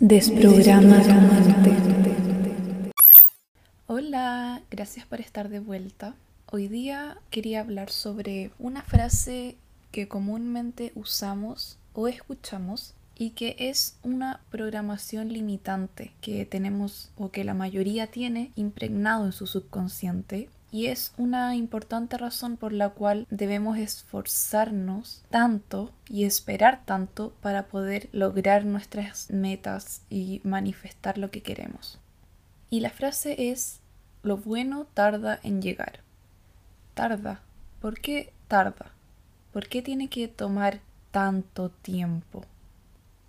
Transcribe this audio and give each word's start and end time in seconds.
Desprograma 0.00 1.02
tu 1.02 1.14
mente. 1.14 1.72
Hola, 3.86 4.62
gracias 4.70 5.06
por 5.06 5.20
estar 5.20 5.48
de 5.48 5.60
vuelta. 5.60 6.14
Hoy 6.50 6.68
día 6.68 7.18
quería 7.30 7.60
hablar 7.60 7.90
sobre 7.90 8.50
una 8.58 8.82
frase 8.82 9.56
que 9.90 10.08
comúnmente 10.08 10.92
usamos 10.94 11.78
o 11.94 12.08
escuchamos 12.08 12.94
y 13.16 13.30
que 13.30 13.56
es 13.58 13.96
una 14.02 14.40
programación 14.50 15.32
limitante 15.32 16.12
que 16.20 16.44
tenemos 16.46 17.10
o 17.16 17.30
que 17.30 17.44
la 17.44 17.54
mayoría 17.54 18.08
tiene 18.08 18.50
impregnado 18.56 19.26
en 19.26 19.32
su 19.32 19.46
subconsciente 19.46 20.48
y 20.72 20.86
es 20.86 21.12
una 21.18 21.54
importante 21.54 22.16
razón 22.16 22.56
por 22.56 22.72
la 22.72 22.88
cual 22.88 23.26
debemos 23.30 23.76
esforzarnos 23.76 25.22
tanto 25.28 25.92
y 26.08 26.24
esperar 26.24 26.80
tanto 26.86 27.34
para 27.42 27.66
poder 27.66 28.08
lograr 28.12 28.64
nuestras 28.64 29.30
metas 29.30 30.00
y 30.08 30.40
manifestar 30.44 31.18
lo 31.18 31.30
que 31.30 31.42
queremos. 31.42 32.00
Y 32.70 32.80
la 32.80 32.88
frase 32.88 33.50
es, 33.50 33.80
lo 34.22 34.38
bueno 34.38 34.86
tarda 34.94 35.38
en 35.42 35.60
llegar. 35.60 36.00
Tarda. 36.94 37.42
¿Por 37.80 38.00
qué 38.00 38.32
tarda? 38.48 38.92
¿Por 39.52 39.68
qué 39.68 39.82
tiene 39.82 40.08
que 40.08 40.26
tomar 40.26 40.80
tanto 41.10 41.68
tiempo? 41.68 42.46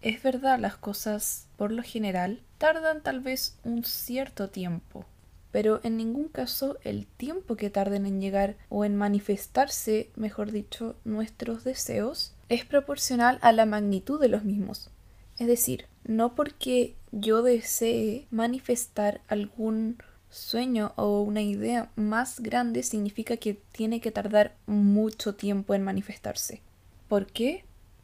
Es 0.01 0.23
verdad, 0.23 0.59
las 0.59 0.77
cosas 0.77 1.47
por 1.57 1.73
lo 1.73 1.83
general 1.83 2.39
tardan 2.57 3.01
tal 3.01 3.19
vez 3.19 3.57
un 3.65 3.83
cierto 3.83 4.49
tiempo, 4.49 5.05
pero 5.53 5.79
en 5.83 5.97
ningún 5.97 6.29
caso 6.29 6.79
el 6.83 7.05
tiempo 7.05 7.55
que 7.55 7.69
tarden 7.69 8.07
en 8.07 8.19
llegar 8.19 8.55
o 8.69 8.85
en 8.85 8.95
manifestarse, 8.95 10.09
mejor 10.15 10.51
dicho, 10.51 10.95
nuestros 11.05 11.63
deseos, 11.63 12.33
es 12.49 12.65
proporcional 12.65 13.37
a 13.41 13.51
la 13.51 13.67
magnitud 13.67 14.19
de 14.19 14.29
los 14.29 14.43
mismos. 14.43 14.89
Es 15.37 15.45
decir, 15.45 15.85
no 16.05 16.33
porque 16.33 16.95
yo 17.11 17.43
desee 17.43 18.25
manifestar 18.31 19.21
algún 19.27 19.97
sueño 20.31 20.91
o 20.95 21.21
una 21.21 21.43
idea 21.43 21.91
más 21.95 22.39
grande 22.39 22.81
significa 22.81 23.37
que 23.37 23.61
tiene 23.73 24.01
que 24.01 24.11
tardar 24.11 24.55
mucho 24.65 25.35
tiempo 25.35 25.75
en 25.75 25.83
manifestarse. 25.83 26.61
¿Por 27.07 27.27
qué? 27.27 27.63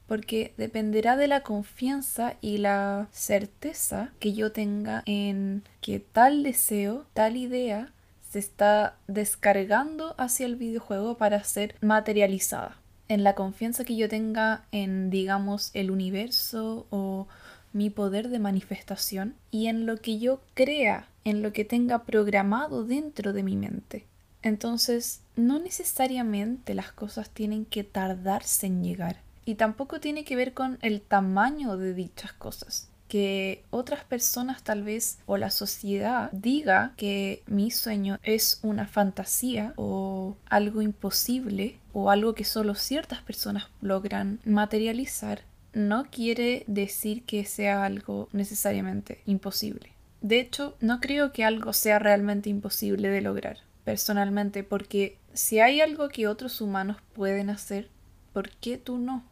Porque 0.09 0.55
dependerá 0.57 1.15
de 1.15 1.27
la 1.27 1.43
confianza 1.43 2.33
y 2.41 2.57
la 2.57 3.07
certeza 3.11 4.11
que 4.19 4.33
yo 4.33 4.51
tenga 4.51 5.03
en 5.05 5.61
que 5.81 5.99
tal 5.99 6.41
deseo, 6.41 7.05
tal 7.13 7.37
idea 7.37 7.93
se 8.27 8.39
está 8.39 8.97
descargando 9.07 10.15
hacia 10.17 10.47
el 10.47 10.55
videojuego 10.55 11.15
para 11.17 11.43
ser 11.43 11.75
materializada. 11.81 12.75
En 13.07 13.23
la 13.23 13.35
confianza 13.35 13.85
que 13.85 13.95
yo 13.95 14.09
tenga 14.09 14.65
en, 14.71 15.11
digamos, 15.11 15.69
el 15.75 15.91
universo 15.91 16.87
o 16.89 17.27
mi 17.71 17.91
poder 17.91 18.29
de 18.29 18.39
manifestación 18.39 19.35
y 19.51 19.67
en 19.67 19.85
lo 19.85 19.97
que 19.97 20.17
yo 20.17 20.41
crea, 20.55 21.07
en 21.23 21.43
lo 21.43 21.53
que 21.53 21.65
tenga 21.65 22.03
programado 22.05 22.83
dentro 22.83 23.31
de 23.31 23.43
mi 23.43 23.55
mente. 23.55 24.05
Entonces, 24.41 25.21
no 25.35 25.59
necesariamente 25.59 26.73
las 26.73 26.91
cosas 26.91 27.29
tienen 27.29 27.65
que 27.65 27.83
tardarse 27.83 28.65
en 28.65 28.83
llegar 28.83 29.28
y 29.49 29.55
tampoco 29.55 29.99
tiene 29.99 30.23
que 30.23 30.35
ver 30.35 30.53
con 30.53 30.77
el 30.83 31.01
tamaño 31.01 31.75
de 31.75 31.95
dichas 31.95 32.33
cosas 32.33 32.89
que 33.07 33.63
otras 33.71 34.03
personas 34.03 34.61
tal 34.61 34.83
vez 34.83 35.17
o 35.25 35.35
la 35.37 35.49
sociedad 35.49 36.29
diga 36.31 36.93
que 36.95 37.41
mi 37.47 37.71
sueño 37.71 38.19
es 38.21 38.59
una 38.61 38.85
fantasía 38.85 39.73
o 39.77 40.37
algo 40.47 40.83
imposible 40.83 41.79
o 41.91 42.11
algo 42.11 42.35
que 42.35 42.43
solo 42.43 42.75
ciertas 42.75 43.23
personas 43.23 43.67
logran 43.81 44.39
materializar, 44.45 45.41
no 45.73 46.05
quiere 46.11 46.63
decir 46.67 47.23
que 47.23 47.45
sea 47.45 47.83
algo 47.83 48.29
necesariamente 48.31 49.23
imposible. 49.25 49.89
De 50.21 50.39
hecho, 50.39 50.77
no 50.79 50.99
creo 51.01 51.31
que 51.31 51.43
algo 51.43 51.73
sea 51.73 51.97
realmente 51.97 52.51
imposible 52.51 53.09
de 53.09 53.21
lograr, 53.21 53.57
personalmente, 53.83 54.63
porque 54.63 55.17
si 55.33 55.59
hay 55.59 55.81
algo 55.81 56.09
que 56.09 56.27
otros 56.27 56.61
humanos 56.61 56.97
pueden 57.13 57.49
hacer, 57.49 57.89
¿por 58.33 58.51
qué 58.51 58.77
tú 58.77 58.99
no? 58.99 59.23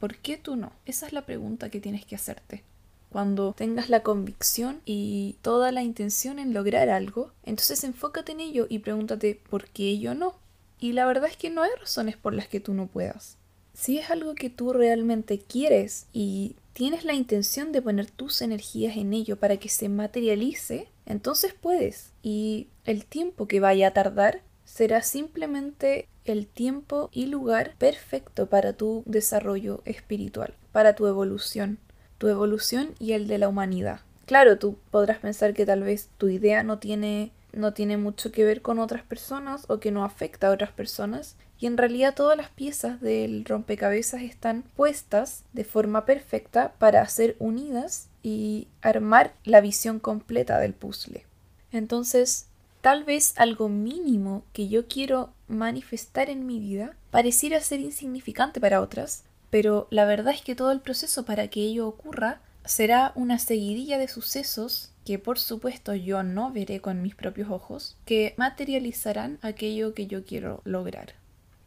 ¿Por 0.00 0.16
qué 0.16 0.38
tú 0.38 0.56
no? 0.56 0.72
Esa 0.86 1.06
es 1.06 1.12
la 1.12 1.26
pregunta 1.26 1.68
que 1.68 1.80
tienes 1.80 2.06
que 2.06 2.16
hacerte. 2.16 2.64
Cuando 3.10 3.52
tengas 3.52 3.90
la 3.90 4.02
convicción 4.02 4.80
y 4.86 5.36
toda 5.42 5.72
la 5.72 5.82
intención 5.82 6.38
en 6.38 6.54
lograr 6.54 6.88
algo, 6.88 7.32
entonces 7.44 7.84
enfócate 7.84 8.32
en 8.32 8.40
ello 8.40 8.66
y 8.68 8.78
pregúntate 8.78 9.34
¿por 9.34 9.68
qué 9.68 9.98
yo 9.98 10.14
no? 10.14 10.34
Y 10.78 10.92
la 10.92 11.06
verdad 11.06 11.28
es 11.28 11.36
que 11.36 11.50
no 11.50 11.62
hay 11.62 11.70
razones 11.78 12.16
por 12.16 12.32
las 12.32 12.48
que 12.48 12.60
tú 12.60 12.72
no 12.72 12.86
puedas. 12.86 13.36
Si 13.74 13.98
es 13.98 14.10
algo 14.10 14.34
que 14.34 14.48
tú 14.48 14.72
realmente 14.72 15.38
quieres 15.38 16.06
y 16.12 16.56
tienes 16.72 17.04
la 17.04 17.12
intención 17.12 17.70
de 17.70 17.82
poner 17.82 18.10
tus 18.10 18.40
energías 18.40 18.96
en 18.96 19.12
ello 19.12 19.36
para 19.36 19.58
que 19.58 19.68
se 19.68 19.90
materialice, 19.90 20.88
entonces 21.04 21.52
puedes. 21.52 22.12
Y 22.22 22.68
el 22.86 23.04
tiempo 23.04 23.46
que 23.46 23.60
vaya 23.60 23.88
a 23.88 23.92
tardar 23.92 24.40
será 24.72 25.02
simplemente 25.02 26.08
el 26.24 26.46
tiempo 26.46 27.10
y 27.12 27.26
lugar 27.26 27.74
perfecto 27.78 28.46
para 28.46 28.72
tu 28.72 29.02
desarrollo 29.04 29.82
espiritual, 29.84 30.54
para 30.70 30.94
tu 30.94 31.06
evolución, 31.06 31.78
tu 32.18 32.28
evolución 32.28 32.94
y 33.00 33.12
el 33.12 33.26
de 33.26 33.38
la 33.38 33.48
humanidad. 33.48 34.00
Claro, 34.26 34.58
tú 34.58 34.78
podrás 34.92 35.18
pensar 35.18 35.54
que 35.54 35.66
tal 35.66 35.82
vez 35.82 36.08
tu 36.18 36.28
idea 36.28 36.62
no 36.62 36.78
tiene 36.78 37.32
no 37.52 37.72
tiene 37.72 37.96
mucho 37.96 38.30
que 38.30 38.44
ver 38.44 38.62
con 38.62 38.78
otras 38.78 39.02
personas 39.02 39.64
o 39.68 39.80
que 39.80 39.90
no 39.90 40.04
afecta 40.04 40.46
a 40.46 40.52
otras 40.52 40.70
personas 40.70 41.34
y 41.58 41.66
en 41.66 41.76
realidad 41.76 42.14
todas 42.14 42.36
las 42.36 42.48
piezas 42.50 43.00
del 43.00 43.44
rompecabezas 43.44 44.22
están 44.22 44.62
puestas 44.76 45.42
de 45.52 45.64
forma 45.64 46.06
perfecta 46.06 46.74
para 46.78 47.04
ser 47.08 47.34
unidas 47.40 48.08
y 48.22 48.68
armar 48.82 49.34
la 49.42 49.60
visión 49.60 49.98
completa 49.98 50.60
del 50.60 50.74
puzzle. 50.74 51.26
Entonces, 51.72 52.46
Tal 52.80 53.04
vez 53.04 53.34
algo 53.36 53.68
mínimo 53.68 54.42
que 54.52 54.68
yo 54.68 54.86
quiero 54.88 55.32
manifestar 55.48 56.30
en 56.30 56.46
mi 56.46 56.58
vida 56.58 56.96
pareciera 57.10 57.60
ser 57.60 57.80
insignificante 57.80 58.60
para 58.60 58.80
otras, 58.80 59.24
pero 59.50 59.86
la 59.90 60.06
verdad 60.06 60.32
es 60.32 60.42
que 60.42 60.54
todo 60.54 60.72
el 60.72 60.80
proceso 60.80 61.24
para 61.24 61.48
que 61.48 61.60
ello 61.60 61.86
ocurra 61.86 62.40
será 62.64 63.12
una 63.14 63.38
seguidilla 63.38 63.98
de 63.98 64.08
sucesos 64.08 64.92
que 65.04 65.18
por 65.18 65.38
supuesto 65.38 65.94
yo 65.94 66.22
no 66.22 66.52
veré 66.52 66.80
con 66.80 67.02
mis 67.02 67.14
propios 67.14 67.50
ojos, 67.50 67.96
que 68.04 68.34
materializarán 68.36 69.38
aquello 69.42 69.92
que 69.92 70.06
yo 70.06 70.24
quiero 70.24 70.62
lograr. 70.64 71.14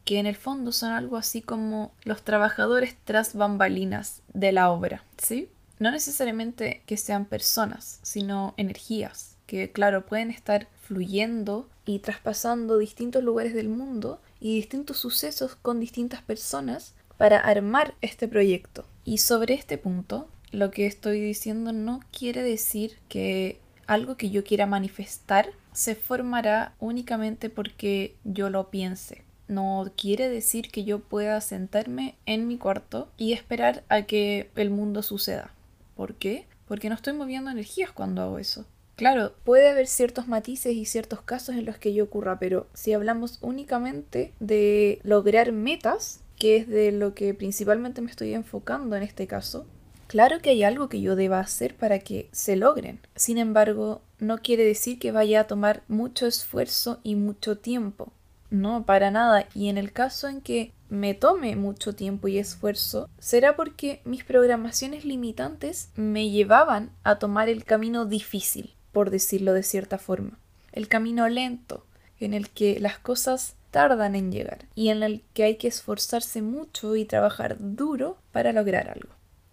Que 0.06 0.20
en 0.20 0.26
el 0.26 0.36
fondo 0.36 0.72
son 0.72 0.92
algo 0.92 1.18
así 1.18 1.42
como 1.42 1.94
los 2.04 2.24
trabajadores 2.24 2.96
tras 3.04 3.36
bambalinas 3.36 4.22
de 4.34 4.52
la 4.52 4.72
obra, 4.72 5.04
¿sí? 5.18 5.50
No 5.80 5.92
necesariamente 5.92 6.84
que 6.86 6.98
sean 6.98 7.26
personas, 7.26 8.00
sino 8.04 8.54
energías, 8.58 9.33
que 9.54 9.72
claro, 9.72 10.04
pueden 10.04 10.32
estar 10.32 10.68
fluyendo 10.82 11.70
y 11.86 12.00
traspasando 12.00 12.80
distintos 12.80 13.24
lugares 13.24 13.54
del 13.54 13.70
mundo 13.70 14.20
y 14.40 14.56
distintos 14.56 14.98
sucesos 14.98 15.56
con 15.56 15.80
distintas 15.80 16.24
personas 16.24 16.96
para 17.18 17.38
armar 17.38 17.94
este 18.02 18.28
proyecto. 18.28 18.84
Y 19.06 19.20
sobre 19.20 19.54
este 19.54 19.78
punto, 19.78 20.28
lo 20.52 20.72
que 20.72 20.88
estoy 20.88 21.22
diciendo 21.22 21.72
no 21.72 22.00
quiere 22.12 22.42
decir 22.42 22.98
que 23.10 23.60
algo 23.86 24.18
que 24.18 24.32
yo 24.32 24.44
quiera 24.44 24.66
manifestar 24.66 25.52
se 25.72 25.94
formará 25.94 26.74
únicamente 26.80 27.52
porque 27.52 28.16
yo 28.24 28.50
lo 28.50 28.72
piense. 28.72 29.24
No 29.48 29.92
quiere 29.96 30.30
decir 30.30 30.72
que 30.72 30.84
yo 30.84 30.98
pueda 30.98 31.40
sentarme 31.42 32.16
en 32.26 32.48
mi 32.48 32.58
cuarto 32.58 33.08
y 33.18 33.34
esperar 33.34 33.84
a 33.88 34.02
que 34.02 34.50
el 34.56 34.72
mundo 34.72 35.04
suceda. 35.04 35.54
¿Por 35.96 36.16
qué? 36.16 36.48
Porque 36.68 36.90
no 36.90 36.96
estoy 36.96 37.14
moviendo 37.14 37.52
energías 37.52 37.92
cuando 37.92 38.24
hago 38.24 38.40
eso. 38.40 38.66
Claro, 38.96 39.34
puede 39.44 39.70
haber 39.70 39.88
ciertos 39.88 40.28
matices 40.28 40.74
y 40.74 40.86
ciertos 40.86 41.22
casos 41.22 41.56
en 41.56 41.66
los 41.66 41.78
que 41.78 41.90
ello 41.90 42.04
ocurra, 42.04 42.38
pero 42.38 42.68
si 42.74 42.94
hablamos 42.94 43.40
únicamente 43.42 44.34
de 44.40 45.00
lograr 45.04 45.52
metas, 45.52 46.22
que 46.38 46.58
es 46.58 46.68
de 46.68 46.92
lo 46.92 47.16
que 47.16 47.34
principalmente 47.34 48.02
me 48.02 48.12
estoy 48.12 48.34
enfocando 48.36 48.96
en 48.96 49.02
este 49.02 49.26
caso, 49.26 49.66
claro 50.06 50.40
que 50.42 50.52
hay 50.52 50.64
algo 50.64 50.90
que 50.90 51.02
yo 51.02 51.16
deba 51.16 51.40
hacer 51.40 51.76
para 51.76 52.00
que 52.00 52.30
se 52.32 52.56
logren. 52.56 53.00
Sin 53.16 53.40
embargo, 53.40 54.02
no 54.20 54.38
quiere 54.38 54.64
decir 54.64 55.00
que 55.00 55.12
vaya 55.12 55.42
a 55.42 55.48
tomar 55.48 55.82
mucho 55.88 56.28
esfuerzo 56.28 57.00
y 57.02 57.16
mucho 57.16 57.58
tiempo. 57.58 58.14
No, 58.52 58.86
para 58.86 59.10
nada. 59.10 59.48
Y 59.56 59.70
en 59.70 59.80
el 59.80 59.92
caso 59.92 60.28
en 60.28 60.40
que 60.40 60.72
me 60.90 61.16
tome 61.16 61.56
mucho 61.56 61.96
tiempo 61.96 62.28
y 62.28 62.38
esfuerzo, 62.38 63.10
será 63.18 63.56
porque 63.56 64.02
mis 64.06 64.24
programaciones 64.24 65.06
limitantes 65.06 65.90
me 65.96 66.30
llevaban 66.30 66.92
a 67.04 67.18
tomar 67.18 67.50
el 67.50 67.64
camino 67.64 68.06
difícil 68.06 68.76
por 68.94 69.10
decirlo 69.10 69.52
de 69.52 69.64
cierta 69.64 69.98
forma. 69.98 70.40
El 70.72 70.88
camino 70.88 71.28
lento, 71.28 71.86
en 72.20 72.34
el 72.34 72.50
que 72.50 72.80
las 72.80 72.98
cosas 72.98 73.56
tardan 73.72 74.16
en 74.16 74.32
llegar 74.32 74.68
y 74.76 74.90
en 74.90 75.04
el 75.04 75.24
que 75.34 75.44
hay 75.44 75.58
que 75.58 75.68
esforzarse 75.68 76.42
mucho 76.42 76.96
y 76.96 77.06
trabajar 77.06 77.58
duro 77.60 78.18
para 78.32 78.54
lograr 78.54 78.90
algo. 78.90 79.10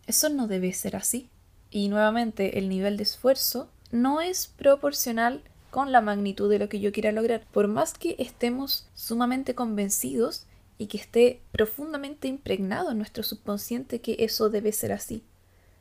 Eso 0.06 0.28
no 0.28 0.46
debe 0.46 0.72
ser 0.72 0.94
así. 0.94 1.30
Y 1.70 1.88
nuevamente 1.88 2.58
el 2.58 2.68
nivel 2.68 2.96
de 2.96 3.04
esfuerzo 3.04 3.70
no 3.90 4.20
es 4.20 4.46
proporcional 4.46 5.42
con 5.70 5.92
la 5.92 6.00
magnitud 6.00 6.50
de 6.50 6.58
lo 6.58 6.68
que 6.68 6.80
yo 6.80 6.92
quiera 6.92 7.12
lograr. 7.12 7.46
Por 7.52 7.68
más 7.68 7.94
que 7.94 8.16
estemos 8.18 8.88
sumamente 8.94 9.54
convencidos 9.54 10.46
y 10.78 10.86
que 10.86 10.98
esté 10.98 11.40
profundamente 11.52 12.28
impregnado 12.28 12.90
en 12.90 12.98
nuestro 12.98 13.22
subconsciente 13.22 14.00
que 14.00 14.16
eso 14.18 14.50
debe 14.50 14.72
ser 14.72 14.92
así. 14.92 15.22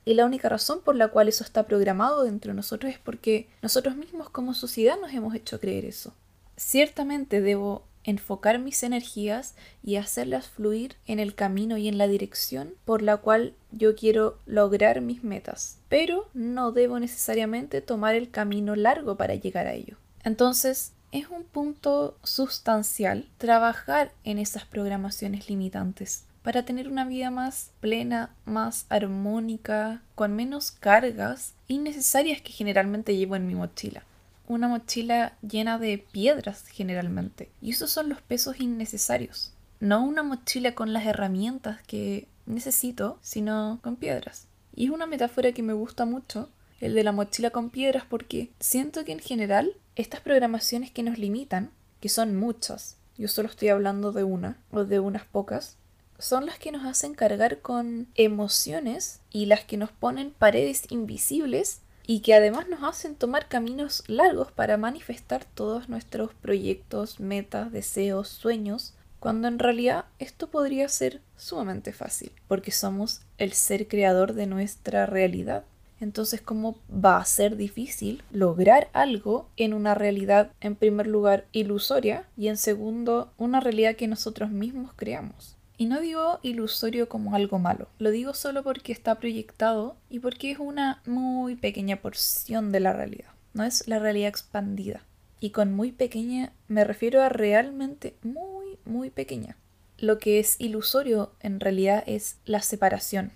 Y 0.06 0.13
la 0.13 0.25
única 0.25 0.50
razón 0.50 0.81
por 0.81 0.96
la 0.96 1.10
cual 1.10 1.28
eso 1.28 1.44
está 1.44 1.63
programado 1.63 2.24
dentro 2.24 2.51
de 2.51 2.56
nosotros 2.56 2.92
es 2.92 3.00
porque 3.00 3.48
nosotros 3.62 3.96
mismos 3.96 4.30
como 4.30 4.54
sociedad 4.54 5.00
nos 5.00 5.13
hemos 5.13 5.36
hecho 5.36 5.60
creer 5.60 5.86
eso. 5.86 6.13
Ciertamente 6.57 7.42
debo 7.42 7.84
enfocar 8.04 8.60
mis 8.60 8.84
energías 8.84 9.56
y 9.84 9.98
hacerlas 9.98 10.48
fluir 10.48 10.96
en 11.06 11.19
el 11.19 11.36
camino 11.36 11.78
y 11.78 11.88
en 11.88 11.98
la 11.98 12.07
dirección 12.07 12.74
por 12.86 13.01
la 13.01 13.18
cual 13.18 13.54
yo 13.72 13.96
quiero 13.96 14.38
lograr 14.46 15.01
mis 15.01 15.24
metas, 15.24 15.78
pero 15.90 16.28
no 16.34 16.72
debo 16.72 17.00
necesariamente 17.00 17.81
tomar 17.81 18.16
el 18.16 18.31
camino 18.31 18.75
largo 18.75 19.16
para 19.16 19.36
llegar 19.36 19.68
a 19.68 19.74
ello. 19.74 19.98
Entonces, 20.24 20.94
es 21.12 21.28
un 21.30 21.44
punto 21.44 22.18
sustancial 22.24 23.28
trabajar 23.38 24.12
en 24.24 24.38
esas 24.38 24.66
programaciones 24.66 25.50
limitantes 25.50 26.24
para 26.44 26.63
tener 26.63 26.88
una 26.88 27.06
vida 27.06 27.31
más 27.31 27.71
plena, 27.80 28.36
más 28.45 28.86
armónica, 28.89 30.01
con 30.15 30.36
menos 30.36 30.71
cargas 30.71 31.53
innecesarias 31.68 32.41
que 32.41 32.51
generalmente 32.51 33.15
llevo 33.15 33.36
en 33.36 33.47
mi 33.47 33.56
mochila 33.56 34.03
una 34.50 34.68
mochila 34.68 35.38
llena 35.47 35.77
de 35.77 36.00
piedras 36.12 36.65
generalmente. 36.68 37.50
Y 37.62 37.69
esos 37.69 37.91
son 37.91 38.09
los 38.09 38.21
pesos 38.21 38.59
innecesarios. 38.59 39.53
No 39.80 40.03
una 40.03 40.24
mochila 40.24 40.74
con 40.74 40.91
las 40.91 41.06
herramientas 41.06 41.81
que 41.83 42.27
necesito, 42.47 43.19
sino 43.21 43.80
con 43.83 43.95
piedras. 43.95 44.47
Y 44.75 44.86
es 44.86 44.91
una 44.91 45.06
metáfora 45.06 45.51
que 45.51 45.63
me 45.63 45.74
gusta 45.74 46.06
mucho, 46.06 46.50
el 46.81 46.95
de 46.95 47.03
la 47.03 47.12
mochila 47.12 47.51
con 47.51 47.69
piedras, 47.69 48.03
porque 48.09 48.50
siento 48.59 49.06
que 49.06 49.12
en 49.12 49.19
general 49.19 49.74
estas 49.95 50.21
programaciones 50.21 50.89
que 50.89 51.03
nos 51.03 51.19
limitan, 51.19 51.69
que 52.01 52.09
son 52.09 52.36
muchas, 52.36 52.97
yo 53.18 53.27
solo 53.27 53.50
estoy 53.50 53.69
hablando 53.69 54.12
de 54.12 54.24
una 54.24 54.57
o 54.71 54.83
de 54.83 55.00
unas 55.00 55.25
pocas, 55.25 55.77
son 56.19 56.45
las 56.45 56.60
que 56.60 56.71
nos 56.71 56.86
hacen 56.86 57.16
cargar 57.16 57.60
con 57.60 58.07
emociones 58.16 59.21
y 59.31 59.45
las 59.45 59.63
que 59.63 59.77
nos 59.77 59.92
ponen 59.92 60.31
paredes 60.31 60.83
invisibles 60.92 61.81
y 62.06 62.19
que 62.19 62.33
además 62.33 62.68
nos 62.68 62.83
hacen 62.83 63.16
tomar 63.16 63.48
caminos 63.48 64.04
largos 64.07 64.51
para 64.51 64.77
manifestar 64.77 65.45
todos 65.45 65.89
nuestros 65.89 66.33
proyectos, 66.33 67.19
metas, 67.19 67.71
deseos, 67.71 68.27
sueños, 68.27 68.94
cuando 69.19 69.48
en 69.48 69.60
realidad 69.60 70.06
esto 70.18 70.50
podría 70.50 70.89
ser 70.89 71.21
sumamente 71.38 71.94
fácil, 71.94 72.31
porque 72.48 72.72
somos 72.72 73.22
el 73.38 73.54
ser 73.54 73.88
creador 73.88 74.33
de 74.33 74.48
nuestra 74.48 75.06
realidad. 75.06 75.63
Entonces, 76.01 76.42
¿cómo 76.42 76.80
va 76.89 77.18
a 77.18 77.25
ser 77.25 77.57
difícil 77.57 78.24
lograr 78.31 78.89
algo 78.94 79.50
en 79.56 79.74
una 79.74 79.94
realidad, 79.94 80.51
en 80.62 80.75
primer 80.75 81.07
lugar, 81.07 81.45
ilusoria 81.51 82.25
y 82.36 82.48
en 82.48 82.57
segundo, 82.57 83.31
una 83.38 83.60
realidad 83.60 83.95
que 83.95 84.07
nosotros 84.07 84.50
mismos 84.50 84.94
creamos? 84.95 85.59
Y 85.80 85.86
no 85.86 86.02
digo 86.02 86.40
ilusorio 86.42 87.08
como 87.08 87.36
algo 87.36 87.58
malo, 87.58 87.88
lo 88.00 88.12
digo 88.12 88.34
solo 88.34 88.64
porque 88.64 88.92
está 88.92 89.16
proyectado 89.16 89.96
y 90.10 90.20
porque 90.20 90.52
es 90.52 90.60
una 90.60 91.02
muy 91.06 91.56
pequeña 91.56 92.02
porción 92.02 92.74
de 92.74 92.81
la 92.81 92.92
realidad, 92.92 93.30
no 93.54 93.64
es 93.64 93.88
la 93.88 93.98
realidad 93.98 94.28
expandida. 94.28 95.06
Y 95.40 95.52
con 95.52 95.74
muy 95.74 95.94
pequeña 95.94 96.52
me 96.68 96.84
refiero 96.84 97.24
a 97.24 97.30
realmente 97.30 98.18
muy, 98.24 98.78
muy 98.84 99.10
pequeña. 99.10 99.56
Lo 99.98 100.20
que 100.20 100.40
es 100.40 100.60
ilusorio 100.60 101.31
en 101.40 101.62
realidad 101.62 102.04
es 102.08 102.40
la 102.44 102.62
separación. 102.62 103.32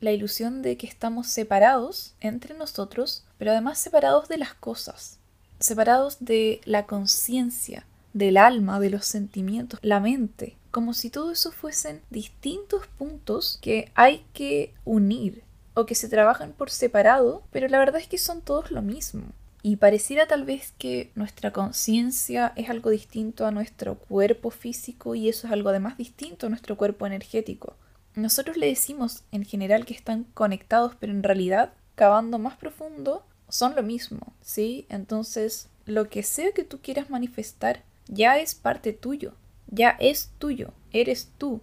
La 0.00 0.12
ilusión 0.12 0.62
de 0.62 0.78
que 0.78 0.86
estamos 0.86 1.26
separados 1.26 2.14
entre 2.20 2.54
nosotros, 2.54 3.26
pero 3.36 3.50
además 3.50 3.76
separados 3.76 4.26
de 4.28 4.38
las 4.38 4.54
cosas, 4.54 5.18
separados 5.58 6.16
de 6.20 6.62
la 6.64 6.86
conciencia, 6.86 7.84
del 8.14 8.38
alma, 8.38 8.80
de 8.80 8.88
los 8.88 9.04
sentimientos, 9.04 9.80
la 9.82 10.00
mente, 10.00 10.56
como 10.74 10.92
si 10.92 11.08
todo 11.08 11.30
eso 11.30 11.52
fuesen 11.52 12.02
distintos 12.10 12.88
puntos 12.98 13.60
que 13.62 13.92
hay 13.94 14.26
que 14.32 14.74
unir 14.84 15.44
o 15.74 15.86
que 15.86 15.94
se 15.94 16.08
trabajan 16.08 16.52
por 16.52 16.68
separado, 16.68 17.44
pero 17.52 17.68
la 17.68 17.78
verdad 17.78 18.00
es 18.00 18.08
que 18.08 18.18
son 18.18 18.40
todos 18.40 18.72
lo 18.72 18.82
mismo. 18.82 19.22
Y 19.62 19.76
pareciera 19.76 20.26
tal 20.26 20.42
vez 20.42 20.74
que 20.76 21.12
nuestra 21.14 21.52
conciencia 21.52 22.52
es 22.56 22.70
algo 22.70 22.90
distinto 22.90 23.46
a 23.46 23.52
nuestro 23.52 23.94
cuerpo 24.00 24.50
físico 24.50 25.14
y 25.14 25.28
eso 25.28 25.46
es 25.46 25.52
algo 25.52 25.68
además 25.68 25.96
distinto 25.96 26.48
a 26.48 26.50
nuestro 26.50 26.76
cuerpo 26.76 27.06
energético. 27.06 27.76
Nosotros 28.16 28.56
le 28.56 28.66
decimos 28.66 29.22
en 29.30 29.44
general 29.44 29.86
que 29.86 29.94
están 29.94 30.24
conectados, 30.34 30.96
pero 30.98 31.12
en 31.12 31.22
realidad, 31.22 31.72
cavando 31.94 32.40
más 32.40 32.56
profundo, 32.56 33.24
son 33.48 33.76
lo 33.76 33.84
mismo, 33.84 34.34
¿sí? 34.40 34.86
Entonces, 34.88 35.68
lo 35.86 36.08
que 36.08 36.24
sea 36.24 36.50
que 36.50 36.64
tú 36.64 36.80
quieras 36.82 37.10
manifestar 37.10 37.84
ya 38.08 38.40
es 38.40 38.56
parte 38.56 38.92
tuyo 38.92 39.34
ya 39.74 39.96
es 39.98 40.30
tuyo, 40.38 40.72
eres 40.92 41.30
tú. 41.38 41.60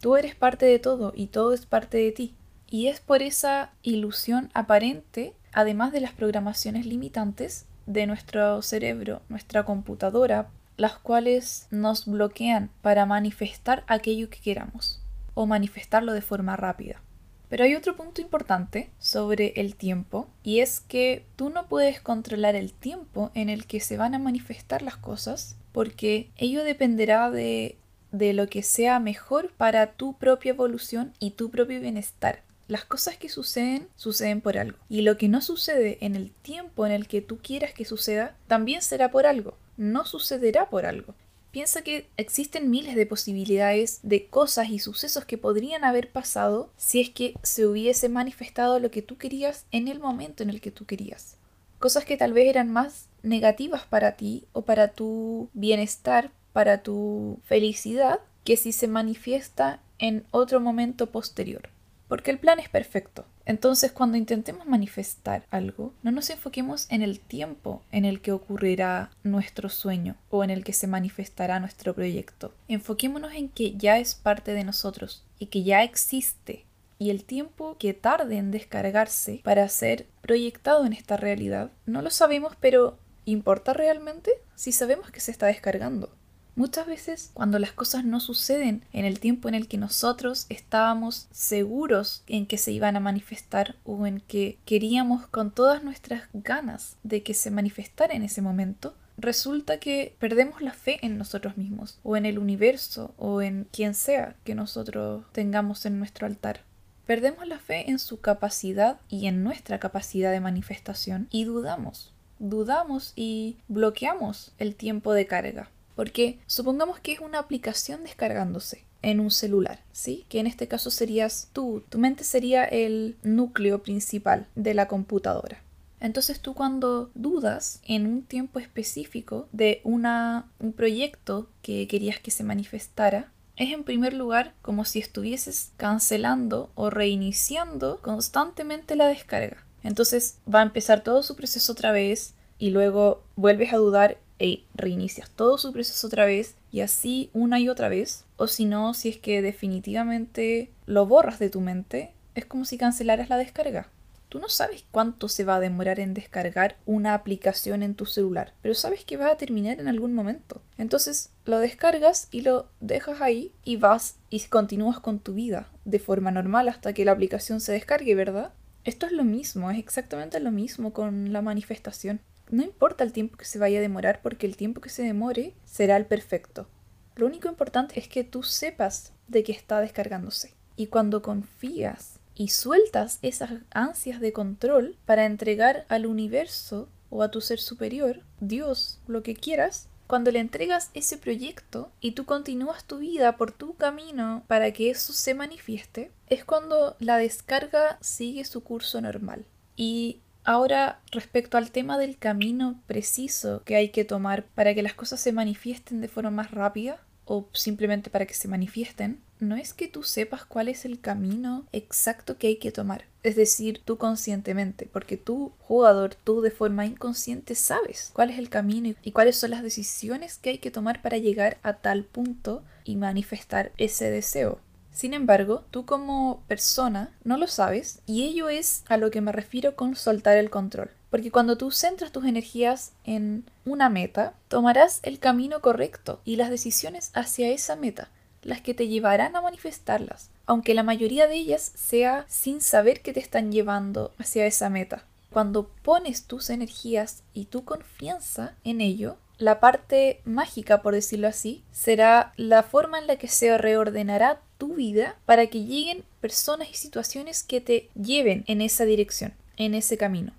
Tú 0.00 0.16
eres 0.16 0.34
parte 0.34 0.66
de 0.66 0.78
todo 0.78 1.12
y 1.16 1.26
todo 1.28 1.52
es 1.52 1.66
parte 1.66 1.98
de 1.98 2.12
ti. 2.12 2.34
Y 2.70 2.88
es 2.88 3.00
por 3.00 3.22
esa 3.22 3.72
ilusión 3.82 4.50
aparente, 4.54 5.34
además 5.52 5.92
de 5.92 6.00
las 6.00 6.12
programaciones 6.12 6.86
limitantes 6.86 7.66
de 7.86 8.06
nuestro 8.06 8.60
cerebro, 8.62 9.22
nuestra 9.28 9.64
computadora, 9.64 10.48
las 10.76 10.98
cuales 10.98 11.66
nos 11.70 12.06
bloquean 12.06 12.70
para 12.82 13.06
manifestar 13.06 13.84
aquello 13.88 14.30
que 14.30 14.40
queramos 14.40 15.02
o 15.34 15.46
manifestarlo 15.46 16.12
de 16.12 16.20
forma 16.20 16.56
rápida. 16.56 17.02
Pero 17.48 17.64
hay 17.64 17.74
otro 17.74 17.96
punto 17.96 18.20
importante 18.20 18.90
sobre 18.98 19.54
el 19.56 19.74
tiempo 19.74 20.28
y 20.42 20.60
es 20.60 20.80
que 20.80 21.24
tú 21.36 21.48
no 21.48 21.66
puedes 21.66 22.00
controlar 22.00 22.54
el 22.54 22.72
tiempo 22.72 23.30
en 23.34 23.48
el 23.48 23.66
que 23.66 23.80
se 23.80 23.96
van 23.96 24.14
a 24.14 24.18
manifestar 24.18 24.82
las 24.82 24.96
cosas 24.96 25.56
porque 25.72 26.30
ello 26.36 26.64
dependerá 26.64 27.30
de, 27.30 27.76
de 28.12 28.32
lo 28.32 28.48
que 28.48 28.62
sea 28.62 29.00
mejor 29.00 29.52
para 29.52 29.92
tu 29.92 30.16
propia 30.16 30.50
evolución 30.50 31.12
y 31.18 31.32
tu 31.32 31.50
propio 31.50 31.80
bienestar. 31.80 32.42
Las 32.68 32.84
cosas 32.84 33.16
que 33.16 33.30
suceden 33.30 33.88
suceden 33.96 34.40
por 34.40 34.58
algo. 34.58 34.78
Y 34.88 35.00
lo 35.00 35.16
que 35.16 35.28
no 35.28 35.40
sucede 35.40 35.98
en 36.02 36.14
el 36.16 36.32
tiempo 36.32 36.84
en 36.84 36.92
el 36.92 37.08
que 37.08 37.22
tú 37.22 37.38
quieras 37.38 37.72
que 37.72 37.86
suceda, 37.86 38.36
también 38.46 38.82
será 38.82 39.10
por 39.10 39.26
algo. 39.26 39.56
No 39.78 40.04
sucederá 40.04 40.68
por 40.68 40.84
algo. 40.84 41.14
Piensa 41.50 41.80
que 41.80 42.06
existen 42.18 42.70
miles 42.70 42.94
de 42.94 43.06
posibilidades 43.06 44.00
de 44.02 44.26
cosas 44.26 44.68
y 44.68 44.78
sucesos 44.80 45.24
que 45.24 45.38
podrían 45.38 45.82
haber 45.82 46.10
pasado 46.12 46.70
si 46.76 47.00
es 47.00 47.08
que 47.08 47.34
se 47.42 47.66
hubiese 47.66 48.10
manifestado 48.10 48.78
lo 48.80 48.90
que 48.90 49.00
tú 49.00 49.16
querías 49.16 49.64
en 49.70 49.88
el 49.88 49.98
momento 49.98 50.42
en 50.42 50.50
el 50.50 50.60
que 50.60 50.70
tú 50.70 50.84
querías. 50.84 51.38
Cosas 51.78 52.04
que 52.04 52.18
tal 52.18 52.34
vez 52.34 52.48
eran 52.48 52.70
más 52.70 53.07
negativas 53.22 53.84
para 53.84 54.12
ti 54.12 54.46
o 54.52 54.62
para 54.62 54.88
tu 54.88 55.50
bienestar, 55.52 56.30
para 56.52 56.82
tu 56.82 57.40
felicidad, 57.44 58.20
que 58.44 58.56
si 58.56 58.72
se 58.72 58.88
manifiesta 58.88 59.80
en 59.98 60.24
otro 60.30 60.60
momento 60.60 61.10
posterior. 61.10 61.70
Porque 62.08 62.30
el 62.30 62.38
plan 62.38 62.58
es 62.58 62.70
perfecto. 62.70 63.26
Entonces, 63.44 63.92
cuando 63.92 64.16
intentemos 64.16 64.66
manifestar 64.66 65.44
algo, 65.50 65.92
no 66.02 66.10
nos 66.10 66.30
enfoquemos 66.30 66.86
en 66.90 67.02
el 67.02 67.20
tiempo 67.20 67.82
en 67.92 68.04
el 68.04 68.20
que 68.20 68.32
ocurrirá 68.32 69.10
nuestro 69.22 69.68
sueño 69.68 70.16
o 70.30 70.42
en 70.42 70.50
el 70.50 70.64
que 70.64 70.72
se 70.72 70.86
manifestará 70.86 71.60
nuestro 71.60 71.94
proyecto. 71.94 72.54
Enfoquémonos 72.68 73.34
en 73.34 73.48
que 73.50 73.76
ya 73.76 73.98
es 73.98 74.14
parte 74.14 74.52
de 74.52 74.64
nosotros 74.64 75.24
y 75.38 75.46
que 75.46 75.62
ya 75.62 75.82
existe 75.82 76.64
y 76.98 77.10
el 77.10 77.24
tiempo 77.24 77.76
que 77.78 77.94
tarde 77.94 78.38
en 78.38 78.50
descargarse 78.50 79.40
para 79.44 79.68
ser 79.68 80.06
proyectado 80.20 80.84
en 80.84 80.92
esta 80.92 81.16
realidad, 81.16 81.70
no 81.86 82.02
lo 82.02 82.10
sabemos, 82.10 82.54
pero 82.60 82.98
¿Importa 83.28 83.74
realmente 83.74 84.30
si 84.54 84.72
sabemos 84.72 85.10
que 85.10 85.20
se 85.20 85.30
está 85.30 85.48
descargando? 85.48 86.10
Muchas 86.56 86.86
veces 86.86 87.30
cuando 87.34 87.58
las 87.58 87.72
cosas 87.72 88.06
no 88.06 88.20
suceden 88.20 88.86
en 88.94 89.04
el 89.04 89.20
tiempo 89.20 89.50
en 89.50 89.54
el 89.54 89.68
que 89.68 89.76
nosotros 89.76 90.46
estábamos 90.48 91.28
seguros 91.30 92.22
en 92.26 92.46
que 92.46 92.56
se 92.56 92.72
iban 92.72 92.96
a 92.96 93.00
manifestar 93.00 93.76
o 93.84 94.06
en 94.06 94.20
que 94.20 94.56
queríamos 94.64 95.26
con 95.26 95.50
todas 95.50 95.84
nuestras 95.84 96.22
ganas 96.32 96.96
de 97.02 97.22
que 97.22 97.34
se 97.34 97.50
manifestara 97.50 98.14
en 98.14 98.22
ese 98.22 98.40
momento, 98.40 98.94
resulta 99.18 99.78
que 99.78 100.16
perdemos 100.18 100.62
la 100.62 100.72
fe 100.72 100.98
en 101.02 101.18
nosotros 101.18 101.58
mismos 101.58 101.98
o 102.04 102.16
en 102.16 102.24
el 102.24 102.38
universo 102.38 103.12
o 103.18 103.42
en 103.42 103.68
quien 103.70 103.92
sea 103.92 104.36
que 104.42 104.54
nosotros 104.54 105.26
tengamos 105.32 105.84
en 105.84 105.98
nuestro 105.98 106.26
altar. 106.26 106.62
Perdemos 107.04 107.46
la 107.46 107.58
fe 107.58 107.90
en 107.90 107.98
su 107.98 108.22
capacidad 108.22 109.00
y 109.10 109.26
en 109.26 109.44
nuestra 109.44 109.78
capacidad 109.78 110.32
de 110.32 110.40
manifestación 110.40 111.28
y 111.30 111.44
dudamos 111.44 112.14
dudamos 112.38 113.12
y 113.16 113.56
bloqueamos 113.68 114.52
el 114.58 114.74
tiempo 114.74 115.12
de 115.12 115.26
carga. 115.26 115.70
Porque 115.94 116.38
supongamos 116.46 117.00
que 117.00 117.12
es 117.12 117.20
una 117.20 117.40
aplicación 117.40 118.04
descargándose 118.04 118.84
en 119.02 119.20
un 119.20 119.30
celular, 119.30 119.80
¿sí? 119.92 120.24
Que 120.28 120.40
en 120.40 120.46
este 120.46 120.68
caso 120.68 120.90
serías 120.90 121.48
tú, 121.52 121.82
tu 121.88 121.98
mente 121.98 122.24
sería 122.24 122.64
el 122.64 123.16
núcleo 123.22 123.82
principal 123.82 124.46
de 124.54 124.74
la 124.74 124.88
computadora. 124.88 125.62
Entonces 126.00 126.40
tú 126.40 126.54
cuando 126.54 127.10
dudas 127.14 127.80
en 127.84 128.06
un 128.06 128.22
tiempo 128.22 128.60
específico 128.60 129.48
de 129.52 129.80
una, 129.84 130.48
un 130.60 130.72
proyecto 130.72 131.48
que 131.62 131.88
querías 131.88 132.20
que 132.20 132.30
se 132.30 132.44
manifestara, 132.44 133.32
es 133.56 133.72
en 133.72 133.82
primer 133.82 134.14
lugar 134.14 134.54
como 134.62 134.84
si 134.84 135.00
estuvieses 135.00 135.72
cancelando 135.76 136.70
o 136.76 136.90
reiniciando 136.90 138.00
constantemente 138.00 138.94
la 138.94 139.08
descarga. 139.08 139.64
Entonces 139.88 140.36
va 140.46 140.60
a 140.60 140.64
empezar 140.64 141.02
todo 141.02 141.22
su 141.22 141.34
proceso 141.34 141.72
otra 141.72 141.92
vez 141.92 142.34
y 142.58 142.68
luego 142.68 143.24
vuelves 143.36 143.72
a 143.72 143.78
dudar 143.78 144.18
e 144.38 144.64
reinicias 144.74 145.30
todo 145.30 145.56
su 145.56 145.72
proceso 145.72 146.06
otra 146.06 146.26
vez 146.26 146.56
y 146.70 146.82
así 146.82 147.30
una 147.32 147.58
y 147.58 147.70
otra 147.70 147.88
vez. 147.88 148.26
O 148.36 148.48
si 148.48 148.66
no, 148.66 148.92
si 148.92 149.08
es 149.08 149.16
que 149.16 149.40
definitivamente 149.40 150.70
lo 150.84 151.06
borras 151.06 151.38
de 151.38 151.48
tu 151.48 151.62
mente, 151.62 152.12
Es 152.34 152.44
como 152.44 152.66
si 152.66 152.76
cancelaras 152.76 153.30
la 153.30 153.38
descarga. 153.38 153.88
Tú 154.28 154.38
no 154.38 154.50
sabes 154.50 154.84
cuánto 154.90 155.26
se 155.28 155.44
va 155.44 155.56
a 155.56 155.60
demorar 155.60 155.98
en 155.98 156.12
descargar 156.12 156.76
una 156.84 157.14
aplicación 157.14 157.82
en 157.82 157.94
tu 157.94 158.04
celular, 158.04 158.52
pero 158.60 158.74
sabes 158.74 159.06
que 159.06 159.16
va 159.16 159.30
a 159.30 159.36
terminar 159.38 159.80
en 159.80 159.88
algún 159.88 160.14
momento. 160.14 160.60
Entonces 160.76 161.30
lo 161.46 161.58
descargas 161.60 162.28
y 162.30 162.42
lo 162.42 162.68
dejas 162.80 163.22
ahí 163.22 163.52
y 163.64 163.76
vas 163.76 164.16
y 164.28 164.38
continúas 164.40 165.00
con 165.00 165.18
tu 165.18 165.32
vida 165.32 165.70
de 165.86 165.98
forma 165.98 166.30
normal 166.30 166.68
hasta 166.68 166.92
que 166.92 167.06
la 167.06 167.12
aplicación 167.12 167.60
se 167.60 167.72
descargue, 167.72 168.14
¿verdad? 168.14 168.52
Esto 168.84 169.06
es 169.06 169.12
lo 169.12 169.24
mismo, 169.24 169.70
es 169.70 169.78
exactamente 169.78 170.40
lo 170.40 170.50
mismo 170.50 170.92
con 170.92 171.32
la 171.32 171.42
manifestación. 171.42 172.20
No 172.50 172.62
importa 172.62 173.04
el 173.04 173.12
tiempo 173.12 173.36
que 173.36 173.44
se 173.44 173.58
vaya 173.58 173.78
a 173.78 173.82
demorar 173.82 174.20
porque 174.22 174.46
el 174.46 174.56
tiempo 174.56 174.80
que 174.80 174.88
se 174.88 175.02
demore 175.02 175.54
será 175.64 175.96
el 175.96 176.06
perfecto. 176.06 176.66
Lo 177.14 177.26
único 177.26 177.48
importante 177.48 177.98
es 177.98 178.08
que 178.08 178.24
tú 178.24 178.42
sepas 178.42 179.12
de 179.26 179.42
que 179.42 179.52
está 179.52 179.80
descargándose. 179.80 180.54
Y 180.76 180.86
cuando 180.86 181.20
confías 181.20 182.20
y 182.34 182.48
sueltas 182.48 183.18
esas 183.22 183.50
ansias 183.70 184.20
de 184.20 184.32
control 184.32 184.96
para 185.04 185.26
entregar 185.26 185.84
al 185.88 186.06
universo 186.06 186.88
o 187.10 187.22
a 187.22 187.30
tu 187.30 187.40
ser 187.40 187.58
superior, 187.58 188.22
Dios, 188.40 189.00
lo 189.08 189.22
que 189.22 189.34
quieras, 189.34 189.88
cuando 190.06 190.30
le 190.30 190.38
entregas 190.38 190.90
ese 190.94 191.18
proyecto 191.18 191.90
y 192.00 192.12
tú 192.12 192.24
continúas 192.24 192.84
tu 192.84 192.98
vida 192.98 193.36
por 193.36 193.52
tu 193.52 193.74
camino 193.74 194.44
para 194.46 194.72
que 194.72 194.88
eso 194.88 195.12
se 195.12 195.34
manifieste, 195.34 196.12
es 196.30 196.44
cuando 196.44 196.96
la 196.98 197.18
descarga 197.18 197.98
sigue 198.00 198.44
su 198.44 198.62
curso 198.62 199.00
normal. 199.00 199.44
Y 199.76 200.20
ahora 200.44 201.00
respecto 201.12 201.56
al 201.56 201.70
tema 201.70 201.98
del 201.98 202.18
camino 202.18 202.80
preciso 202.86 203.62
que 203.64 203.76
hay 203.76 203.90
que 203.90 204.04
tomar 204.04 204.44
para 204.46 204.74
que 204.74 204.82
las 204.82 204.94
cosas 204.94 205.20
se 205.20 205.32
manifiesten 205.32 206.00
de 206.00 206.08
forma 206.08 206.30
más 206.30 206.50
rápida 206.50 207.00
o 207.28 207.46
simplemente 207.52 208.08
para 208.10 208.26
que 208.26 208.34
se 208.34 208.48
manifiesten, 208.48 209.20
no 209.38 209.54
es 209.56 209.74
que 209.74 209.86
tú 209.86 210.02
sepas 210.02 210.44
cuál 210.44 210.68
es 210.68 210.84
el 210.84 211.00
camino 211.00 211.66
exacto 211.72 212.38
que 212.38 212.48
hay 212.48 212.56
que 212.56 212.72
tomar. 212.72 213.04
Es 213.22 213.36
decir, 213.36 213.82
tú 213.84 213.98
conscientemente, 213.98 214.88
porque 214.90 215.16
tú, 215.16 215.52
jugador, 215.58 216.14
tú 216.14 216.40
de 216.40 216.50
forma 216.50 216.86
inconsciente 216.86 217.54
sabes 217.54 218.10
cuál 218.14 218.30
es 218.30 218.38
el 218.38 218.48
camino 218.48 218.94
y 219.02 219.12
cuáles 219.12 219.36
son 219.36 219.50
las 219.50 219.62
decisiones 219.62 220.38
que 220.38 220.50
hay 220.50 220.58
que 220.58 220.70
tomar 220.70 221.02
para 221.02 221.18
llegar 221.18 221.58
a 221.62 221.74
tal 221.74 222.04
punto 222.04 222.62
y 222.84 222.96
manifestar 222.96 223.72
ese 223.76 224.10
deseo. 224.10 224.60
Sin 224.92 225.14
embargo, 225.14 225.64
tú 225.70 225.86
como 225.86 226.42
persona 226.48 227.12
no 227.24 227.36
lo 227.36 227.46
sabes 227.46 228.00
y 228.06 228.24
ello 228.24 228.48
es 228.48 228.84
a 228.88 228.96
lo 228.96 229.10
que 229.10 229.20
me 229.20 229.32
refiero 229.32 229.76
con 229.76 229.94
soltar 229.96 230.36
el 230.36 230.50
control. 230.50 230.90
Porque 231.10 231.30
cuando 231.30 231.56
tú 231.56 231.70
centras 231.70 232.12
tus 232.12 232.24
energías 232.24 232.92
en 233.04 233.44
una 233.64 233.88
meta, 233.88 234.34
tomarás 234.48 235.00
el 235.02 235.18
camino 235.18 235.60
correcto 235.60 236.20
y 236.24 236.36
las 236.36 236.50
decisiones 236.50 237.10
hacia 237.14 237.48
esa 237.48 237.76
meta 237.76 238.08
las 238.42 238.60
que 238.60 238.74
te 238.74 238.88
llevarán 238.88 239.36
a 239.36 239.40
manifestarlas, 239.40 240.30
aunque 240.46 240.74
la 240.74 240.82
mayoría 240.82 241.26
de 241.26 241.34
ellas 241.34 241.72
sea 241.74 242.24
sin 242.28 242.60
saber 242.60 243.02
que 243.02 243.12
te 243.12 243.20
están 243.20 243.52
llevando 243.52 244.12
hacia 244.18 244.46
esa 244.46 244.70
meta. 244.70 245.04
Cuando 245.30 245.68
pones 245.82 246.24
tus 246.24 246.50
energías 246.50 247.22
y 247.34 247.46
tu 247.46 247.64
confianza 247.64 248.54
en 248.64 248.80
ello, 248.80 249.16
la 249.36 249.60
parte 249.60 250.20
mágica, 250.24 250.82
por 250.82 250.94
decirlo 250.94 251.28
así, 251.28 251.62
será 251.70 252.32
la 252.36 252.62
forma 252.62 252.98
en 252.98 253.06
la 253.06 253.16
que 253.16 253.28
se 253.28 253.56
reordenará 253.58 254.40
tu 254.58 254.74
vida 254.74 255.16
para 255.24 255.46
que 255.46 255.64
lleguen 255.64 256.04
personas 256.20 256.68
y 256.70 256.74
situaciones 256.74 257.42
que 257.42 257.60
te 257.60 257.88
lleven 257.94 258.44
en 258.46 258.60
esa 258.60 258.84
dirección, 258.84 259.32
en 259.56 259.74
ese 259.74 259.96
camino. 259.96 260.32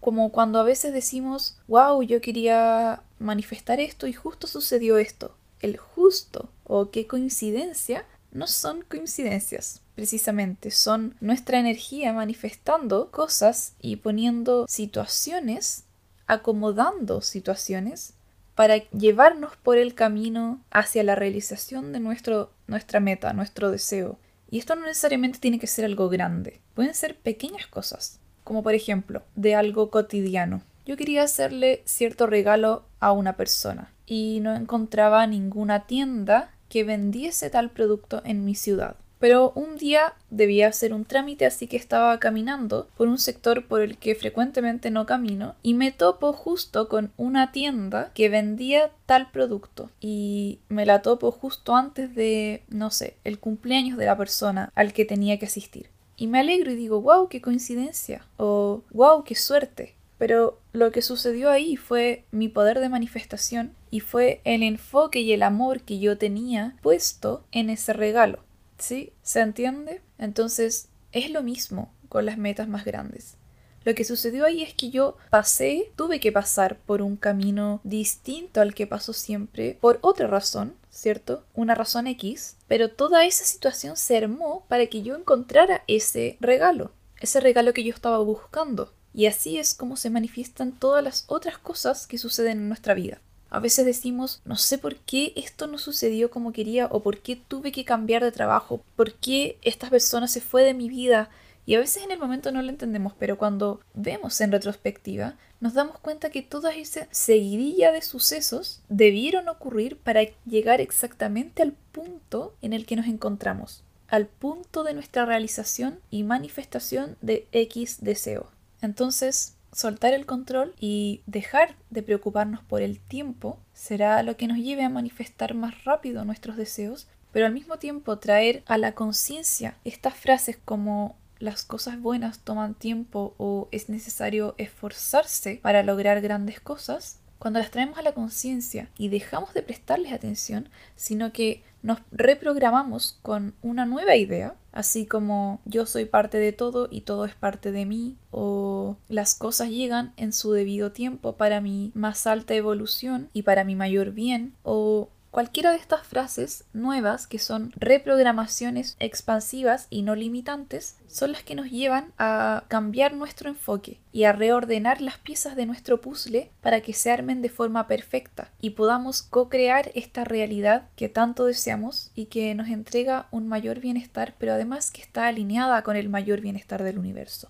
Como 0.00 0.30
cuando 0.30 0.60
a 0.60 0.64
veces 0.64 0.92
decimos, 0.92 1.56
wow, 1.68 2.02
yo 2.02 2.20
quería 2.20 3.02
manifestar 3.18 3.80
esto 3.80 4.06
y 4.06 4.12
justo 4.12 4.46
sucedió 4.46 4.98
esto. 4.98 5.34
El 5.60 5.76
justo 5.76 6.50
o 6.64 6.90
qué 6.90 7.06
coincidencia 7.06 8.04
no 8.32 8.46
son 8.46 8.82
coincidencias, 8.82 9.82
precisamente, 9.94 10.70
son 10.70 11.14
nuestra 11.20 11.58
energía 11.58 12.12
manifestando 12.12 13.10
cosas 13.10 13.74
y 13.80 13.96
poniendo 13.96 14.66
situaciones, 14.68 15.84
acomodando 16.26 17.20
situaciones 17.20 18.14
para 18.54 18.76
llevarnos 18.90 19.56
por 19.56 19.78
el 19.78 19.94
camino 19.94 20.60
hacia 20.70 21.02
la 21.02 21.14
realización 21.14 21.92
de 21.92 22.00
nuestro, 22.00 22.52
nuestra 22.66 23.00
meta, 23.00 23.32
nuestro 23.32 23.70
deseo. 23.70 24.18
Y 24.50 24.58
esto 24.58 24.74
no 24.74 24.82
necesariamente 24.82 25.38
tiene 25.38 25.58
que 25.58 25.66
ser 25.66 25.84
algo 25.84 26.08
grande, 26.08 26.60
pueden 26.74 26.94
ser 26.94 27.16
pequeñas 27.16 27.66
cosas, 27.66 28.20
como 28.44 28.62
por 28.62 28.74
ejemplo, 28.74 29.22
de 29.34 29.54
algo 29.54 29.90
cotidiano. 29.90 30.62
Yo 30.84 30.96
quería 30.96 31.22
hacerle 31.22 31.82
cierto 31.86 32.26
regalo 32.26 32.84
a 33.00 33.12
una 33.12 33.36
persona 33.36 33.92
y 34.04 34.40
no 34.42 34.54
encontraba 34.54 35.26
ninguna 35.26 35.86
tienda 35.86 36.50
que 36.68 36.84
vendiese 36.84 37.50
tal 37.50 37.70
producto 37.70 38.20
en 38.24 38.44
mi 38.44 38.54
ciudad. 38.54 38.96
Pero 39.22 39.52
un 39.54 39.76
día 39.76 40.14
debía 40.30 40.66
hacer 40.66 40.92
un 40.92 41.04
trámite, 41.04 41.46
así 41.46 41.68
que 41.68 41.76
estaba 41.76 42.18
caminando 42.18 42.88
por 42.96 43.06
un 43.06 43.18
sector 43.18 43.64
por 43.68 43.80
el 43.80 43.96
que 43.96 44.16
frecuentemente 44.16 44.90
no 44.90 45.06
camino 45.06 45.54
y 45.62 45.74
me 45.74 45.92
topo 45.92 46.32
justo 46.32 46.88
con 46.88 47.12
una 47.16 47.52
tienda 47.52 48.10
que 48.14 48.28
vendía 48.28 48.90
tal 49.06 49.30
producto 49.30 49.90
y 50.00 50.58
me 50.68 50.86
la 50.86 51.02
topo 51.02 51.30
justo 51.30 51.76
antes 51.76 52.12
de, 52.16 52.64
no 52.68 52.90
sé, 52.90 53.14
el 53.22 53.38
cumpleaños 53.38 53.96
de 53.96 54.06
la 54.06 54.16
persona 54.16 54.72
al 54.74 54.92
que 54.92 55.04
tenía 55.04 55.38
que 55.38 55.46
asistir. 55.46 55.88
Y 56.16 56.26
me 56.26 56.40
alegro 56.40 56.72
y 56.72 56.74
digo, 56.74 57.00
wow, 57.00 57.28
qué 57.28 57.40
coincidencia 57.40 58.26
o 58.38 58.82
wow, 58.90 59.22
qué 59.22 59.36
suerte. 59.36 59.94
Pero 60.18 60.58
lo 60.72 60.90
que 60.90 61.00
sucedió 61.00 61.48
ahí 61.48 61.76
fue 61.76 62.24
mi 62.32 62.48
poder 62.48 62.80
de 62.80 62.88
manifestación 62.88 63.72
y 63.88 64.00
fue 64.00 64.40
el 64.42 64.64
enfoque 64.64 65.20
y 65.20 65.32
el 65.32 65.44
amor 65.44 65.82
que 65.82 66.00
yo 66.00 66.18
tenía 66.18 66.74
puesto 66.82 67.44
en 67.52 67.70
ese 67.70 67.92
regalo. 67.92 68.40
¿Sí? 68.82 69.12
¿Se 69.22 69.40
entiende? 69.40 70.02
Entonces 70.18 70.88
es 71.12 71.30
lo 71.30 71.44
mismo 71.44 71.92
con 72.08 72.26
las 72.26 72.36
metas 72.36 72.66
más 72.66 72.84
grandes. 72.84 73.36
Lo 73.84 73.94
que 73.94 74.04
sucedió 74.04 74.44
ahí 74.44 74.64
es 74.64 74.74
que 74.74 74.90
yo 74.90 75.16
pasé, 75.30 75.92
tuve 75.94 76.18
que 76.18 76.32
pasar 76.32 76.78
por 76.80 77.00
un 77.00 77.16
camino 77.16 77.80
distinto 77.84 78.60
al 78.60 78.74
que 78.74 78.88
paso 78.88 79.12
siempre, 79.12 79.78
por 79.80 80.00
otra 80.02 80.26
razón, 80.26 80.74
¿cierto? 80.90 81.44
Una 81.54 81.76
razón 81.76 82.08
X, 82.08 82.56
pero 82.66 82.90
toda 82.90 83.24
esa 83.24 83.44
situación 83.44 83.96
se 83.96 84.16
armó 84.16 84.64
para 84.68 84.86
que 84.86 85.02
yo 85.02 85.14
encontrara 85.14 85.84
ese 85.86 86.36
regalo, 86.40 86.90
ese 87.20 87.38
regalo 87.38 87.72
que 87.72 87.84
yo 87.84 87.94
estaba 87.94 88.18
buscando. 88.18 88.92
Y 89.14 89.26
así 89.26 89.58
es 89.58 89.74
como 89.74 89.96
se 89.96 90.10
manifiestan 90.10 90.72
todas 90.72 91.04
las 91.04 91.24
otras 91.28 91.56
cosas 91.56 92.08
que 92.08 92.18
suceden 92.18 92.58
en 92.58 92.68
nuestra 92.68 92.94
vida. 92.94 93.20
A 93.52 93.60
veces 93.60 93.84
decimos, 93.84 94.40
no 94.46 94.56
sé 94.56 94.78
por 94.78 94.96
qué 94.96 95.34
esto 95.36 95.66
no 95.66 95.76
sucedió 95.76 96.30
como 96.30 96.54
quería 96.54 96.86
o 96.86 97.02
por 97.02 97.18
qué 97.18 97.36
tuve 97.36 97.70
que 97.70 97.84
cambiar 97.84 98.24
de 98.24 98.32
trabajo, 98.32 98.80
por 98.96 99.12
qué 99.12 99.58
esta 99.60 99.90
persona 99.90 100.26
se 100.26 100.40
fue 100.40 100.62
de 100.62 100.72
mi 100.72 100.88
vida. 100.88 101.28
Y 101.66 101.74
a 101.74 101.78
veces 101.78 102.02
en 102.02 102.10
el 102.10 102.18
momento 102.18 102.50
no 102.50 102.62
lo 102.62 102.70
entendemos, 102.70 103.12
pero 103.18 103.36
cuando 103.36 103.80
vemos 103.92 104.40
en 104.40 104.52
retrospectiva, 104.52 105.36
nos 105.60 105.74
damos 105.74 105.98
cuenta 105.98 106.30
que 106.30 106.40
toda 106.40 106.74
esa 106.74 107.08
seguidilla 107.10 107.92
de 107.92 108.00
sucesos 108.00 108.80
debieron 108.88 109.46
ocurrir 109.50 109.98
para 109.98 110.22
llegar 110.46 110.80
exactamente 110.80 111.60
al 111.60 111.72
punto 111.92 112.54
en 112.62 112.72
el 112.72 112.86
que 112.86 112.96
nos 112.96 113.06
encontramos, 113.06 113.84
al 114.08 114.28
punto 114.28 114.82
de 114.82 114.94
nuestra 114.94 115.26
realización 115.26 116.00
y 116.10 116.22
manifestación 116.22 117.18
de 117.20 117.46
X 117.52 117.98
deseo. 118.00 118.50
Entonces, 118.80 119.56
soltar 119.72 120.14
el 120.14 120.26
control 120.26 120.74
y 120.78 121.22
dejar 121.26 121.74
de 121.90 122.02
preocuparnos 122.02 122.62
por 122.62 122.82
el 122.82 123.00
tiempo 123.00 123.58
será 123.72 124.22
lo 124.22 124.36
que 124.36 124.46
nos 124.46 124.58
lleve 124.58 124.84
a 124.84 124.90
manifestar 124.90 125.54
más 125.54 125.84
rápido 125.84 126.24
nuestros 126.24 126.56
deseos, 126.56 127.08
pero 127.32 127.46
al 127.46 127.52
mismo 127.52 127.78
tiempo 127.78 128.18
traer 128.18 128.62
a 128.66 128.78
la 128.78 128.94
conciencia 128.94 129.76
estas 129.84 130.14
frases 130.14 130.58
como 130.62 131.16
las 131.38 131.64
cosas 131.64 132.00
buenas 132.00 132.38
toman 132.40 132.74
tiempo 132.74 133.34
o 133.36 133.68
es 133.72 133.88
necesario 133.88 134.54
esforzarse 134.58 135.58
para 135.60 135.82
lograr 135.82 136.20
grandes 136.20 136.60
cosas, 136.60 137.18
cuando 137.38 137.58
las 137.58 137.72
traemos 137.72 137.98
a 137.98 138.02
la 138.02 138.12
conciencia 138.12 138.88
y 138.96 139.08
dejamos 139.08 139.52
de 139.52 139.62
prestarles 139.62 140.12
atención, 140.12 140.68
sino 140.94 141.32
que 141.32 141.64
nos 141.82 141.98
reprogramamos 142.12 143.18
con 143.22 143.54
una 143.62 143.86
nueva 143.86 144.14
idea, 144.14 144.54
así 144.72 145.06
como 145.06 145.60
yo 145.64 145.86
soy 145.86 146.06
parte 146.06 146.38
de 146.38 146.52
todo 146.52 146.88
y 146.90 147.02
todo 147.02 147.24
es 147.24 147.34
parte 147.34 147.72
de 147.72 147.86
mí, 147.86 148.16
o 148.30 148.96
las 149.08 149.34
cosas 149.34 149.68
llegan 149.68 150.12
en 150.16 150.32
su 150.32 150.52
debido 150.52 150.92
tiempo 150.92 151.36
para 151.36 151.60
mi 151.60 151.92
más 151.94 152.26
alta 152.26 152.54
evolución 152.54 153.28
y 153.32 153.42
para 153.42 153.64
mi 153.64 153.76
mayor 153.76 154.12
bien, 154.12 154.54
o 154.62 155.10
Cualquiera 155.32 155.70
de 155.70 155.78
estas 155.78 156.06
frases 156.06 156.66
nuevas, 156.74 157.26
que 157.26 157.38
son 157.38 157.72
reprogramaciones 157.74 158.96
expansivas 159.00 159.86
y 159.88 160.02
no 160.02 160.14
limitantes, 160.14 160.96
son 161.06 161.32
las 161.32 161.42
que 161.42 161.54
nos 161.54 161.70
llevan 161.70 162.12
a 162.18 162.64
cambiar 162.68 163.14
nuestro 163.14 163.48
enfoque 163.48 163.98
y 164.12 164.24
a 164.24 164.32
reordenar 164.32 165.00
las 165.00 165.16
piezas 165.16 165.56
de 165.56 165.64
nuestro 165.64 166.02
puzzle 166.02 166.50
para 166.60 166.82
que 166.82 166.92
se 166.92 167.10
armen 167.10 167.40
de 167.40 167.48
forma 167.48 167.86
perfecta 167.86 168.50
y 168.60 168.70
podamos 168.70 169.22
co-crear 169.22 169.90
esta 169.94 170.24
realidad 170.24 170.90
que 170.96 171.08
tanto 171.08 171.46
deseamos 171.46 172.10
y 172.14 172.26
que 172.26 172.54
nos 172.54 172.68
entrega 172.68 173.28
un 173.30 173.48
mayor 173.48 173.80
bienestar, 173.80 174.34
pero 174.36 174.52
además 174.52 174.90
que 174.90 175.00
está 175.00 175.28
alineada 175.28 175.80
con 175.82 175.96
el 175.96 176.10
mayor 176.10 176.42
bienestar 176.42 176.82
del 176.82 176.98
universo. 176.98 177.48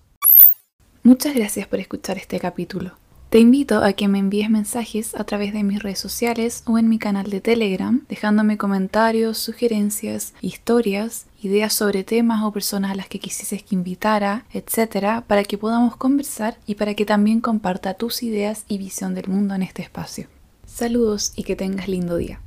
Muchas 1.03 1.35
gracias 1.35 1.67
por 1.67 1.81
escuchar 1.81 2.17
este 2.17 2.39
capítulo. 2.39 2.93
Te 3.33 3.39
invito 3.39 3.83
a 3.83 3.93
que 3.93 4.07
me 4.07 4.19
envíes 4.19 4.51
mensajes 4.51 5.15
a 5.15 5.23
través 5.23 5.53
de 5.53 5.63
mis 5.63 5.81
redes 5.81 5.97
sociales 5.97 6.61
o 6.67 6.77
en 6.77 6.87
mi 6.87 6.99
canal 6.99 7.31
de 7.31 7.41
Telegram, 7.41 8.05
dejándome 8.07 8.59
comentarios, 8.59 9.39
sugerencias, 9.39 10.35
historias, 10.41 11.25
ideas 11.41 11.73
sobre 11.73 12.03
temas 12.03 12.43
o 12.43 12.51
personas 12.51 12.91
a 12.91 12.95
las 12.95 13.07
que 13.07 13.17
quisieses 13.17 13.63
que 13.63 13.73
invitara, 13.73 14.45
etcétera, 14.53 15.23
para 15.25 15.43
que 15.45 15.57
podamos 15.57 15.95
conversar 15.95 16.59
y 16.67 16.75
para 16.75 16.93
que 16.93 17.07
también 17.07 17.41
comparta 17.41 17.95
tus 17.95 18.21
ideas 18.21 18.65
y 18.67 18.77
visión 18.77 19.15
del 19.15 19.27
mundo 19.27 19.55
en 19.55 19.63
este 19.63 19.81
espacio. 19.81 20.27
Saludos 20.67 21.33
y 21.35 21.41
que 21.41 21.55
tengas 21.55 21.87
lindo 21.87 22.17
día. 22.17 22.39